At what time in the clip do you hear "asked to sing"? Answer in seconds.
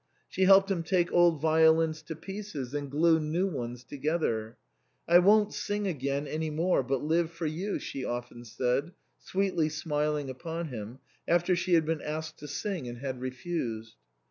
12.01-12.87